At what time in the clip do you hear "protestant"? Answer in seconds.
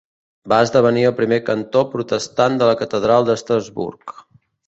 1.91-2.57